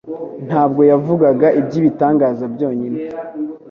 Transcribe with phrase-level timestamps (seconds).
[0.47, 2.99] Ntabwo yavugaga; iby'ibitangaza byonyine,